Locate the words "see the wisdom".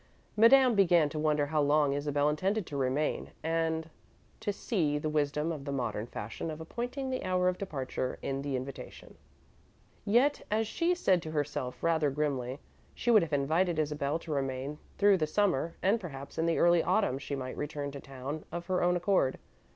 4.51-5.51